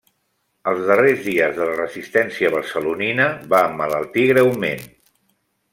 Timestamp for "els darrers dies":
0.69-1.53